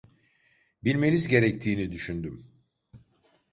Bilmeniz 0.83 1.27
gerektiğini 1.27 1.91
düşündüm. 1.91 2.45